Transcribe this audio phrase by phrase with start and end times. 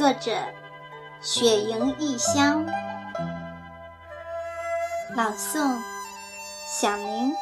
[0.00, 0.32] 作者，
[1.20, 2.64] 雪莹异乡。
[5.14, 5.76] 朗诵：
[6.66, 7.34] 小明。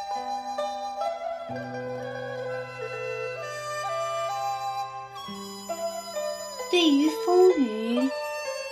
[6.69, 8.11] 对于风雨，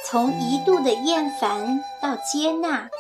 [0.05, 2.91] 从一度的厌烦到接纳，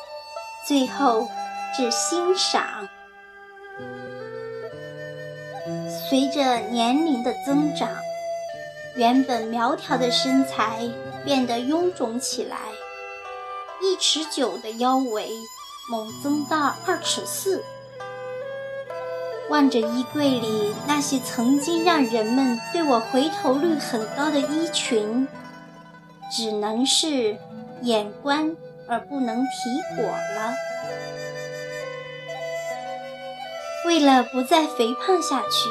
[0.68, 1.28] 最后
[1.76, 2.88] 至欣赏。
[6.08, 7.88] 随着年龄的增长，
[8.96, 10.90] 原本苗条的身材
[11.22, 12.56] 变得臃肿起来，
[13.82, 15.28] 一尺九的腰围
[15.90, 17.62] 猛增到二尺四。
[19.50, 25.28] 望着衣柜里那些曾经让人们对我回头率很高的衣裙，
[26.32, 27.36] 只能是
[27.82, 28.56] 眼观
[28.88, 30.54] 而不能提果了。
[33.86, 35.68] 为了不再肥胖下去。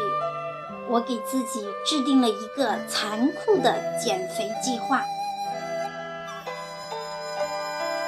[0.87, 5.01] 我给自己制定了一个残酷的减肥计划，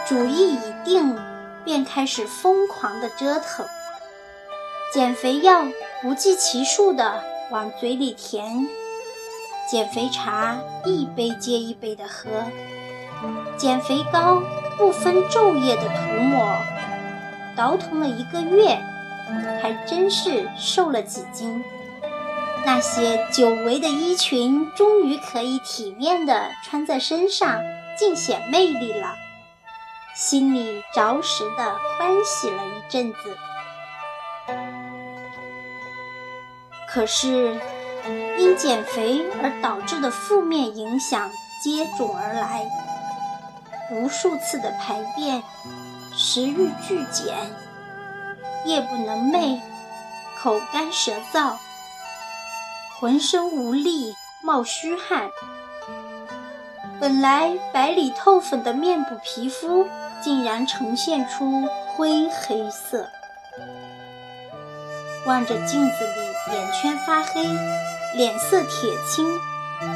[0.08, 1.18] 主意已定，
[1.66, 3.66] 便开始疯狂的折腾。
[4.94, 5.66] 减肥药
[6.02, 8.68] 不计其数的往嘴里填，
[9.70, 12.30] 减肥茶一杯接一杯的喝，
[13.58, 14.42] 减肥膏
[14.78, 16.56] 不分昼夜的涂抹，
[17.56, 18.80] 倒腾了一个月，
[19.62, 21.64] 还真是瘦了几斤。
[22.68, 27.62] 那些久违的衣裙终于可以体面地穿在身上，
[27.98, 29.16] 尽显魅力了，
[30.14, 33.38] 心里着实的欢喜了一阵子。
[36.90, 37.58] 可是，
[38.38, 41.32] 因减肥而导致的负面影响
[41.64, 42.66] 接踵而来，
[43.92, 45.42] 无数次的排便，
[46.14, 47.34] 食欲剧减，
[48.66, 49.58] 夜不能寐，
[50.38, 51.54] 口干舌燥。
[53.00, 55.30] 浑身无力，冒虚汗。
[57.00, 59.88] 本来白里透粉的面部皮肤，
[60.20, 63.08] 竟然呈现出灰黑色。
[65.28, 67.44] 望着镜子里眼圈发黑、
[68.16, 69.40] 脸色铁青、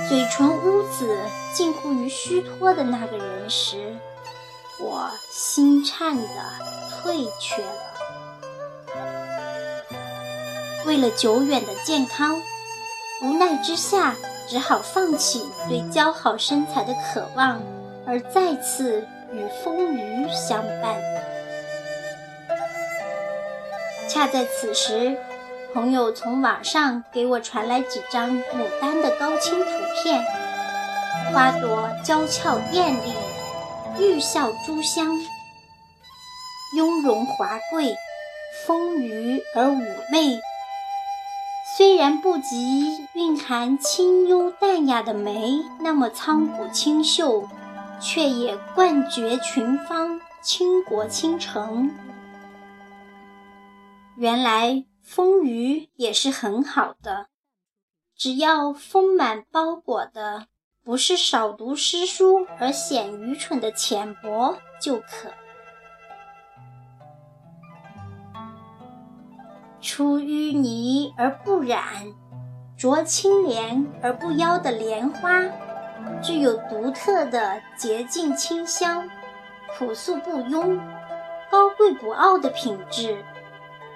[0.08, 1.18] 嘴唇乌紫、
[1.52, 3.96] 近乎于虚脱的那个人时，
[4.80, 6.28] 我心颤的
[6.92, 7.72] 退却了。
[10.86, 12.40] 为了久远的健康。
[13.22, 14.16] 无奈之下，
[14.48, 17.62] 只好放弃对姣好身材的渴望，
[18.06, 20.96] 而再次与风雨相伴。
[24.10, 25.16] 恰在此时，
[25.72, 29.70] 朋友从网上给我传来几张牡丹的高清图
[30.02, 30.26] 片，
[31.32, 33.14] 花朵娇俏艳丽，
[34.00, 35.06] 玉笑珠香，
[36.76, 37.96] 雍容华贵，
[38.66, 39.80] 丰腴而妩
[40.12, 40.40] 媚。
[41.82, 47.50] 虽然不及蕴含清幽淡雅的梅那么苍古清秀，
[48.00, 51.90] 却也冠绝群芳，倾国倾城。
[54.16, 57.30] 原来丰腴也是很好的，
[58.16, 60.46] 只要丰满包裹的
[60.84, 65.34] 不是少读诗书而显愚蠢的浅薄就可。
[69.82, 71.84] 出淤泥而不染，
[72.78, 75.42] 濯清涟而不妖的莲花，
[76.22, 79.10] 具有独特的洁净清香、
[79.74, 80.80] 朴素不庸、
[81.50, 83.18] 高贵不傲的品质，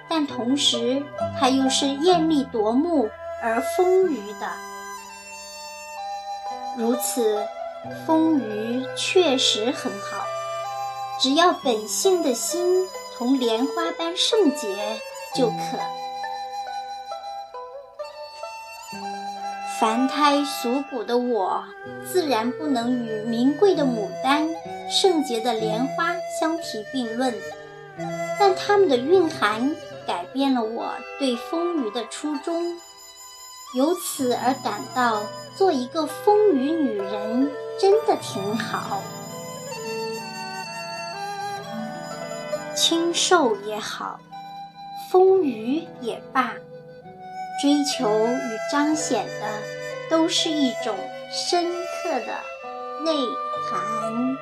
[0.09, 1.03] 但同时
[1.39, 3.07] 它又是艳丽夺目
[3.43, 4.47] 而丰腴的。
[6.77, 7.45] 如此，
[8.07, 10.25] 丰腴确实很好，
[11.21, 14.67] 只要本性的心同莲花般圣洁。
[15.35, 15.77] 就可。
[19.79, 21.63] 凡胎俗骨的我，
[22.09, 24.47] 自然不能与名贵的牡丹、
[24.89, 27.35] 圣洁的莲花相提并论。
[28.39, 29.75] 但它们的蕴含，
[30.07, 32.77] 改变了我对丰腴的初衷，
[33.75, 35.21] 由此而感到
[35.57, 39.01] 做一个丰腴女人真的挺好。
[42.73, 44.19] 清瘦也好。
[45.11, 46.53] 风雨也罢，
[47.61, 49.47] 追求与彰显的
[50.09, 50.95] 都是一种
[51.31, 52.39] 深刻的
[53.03, 53.11] 内
[53.69, 54.35] 涵。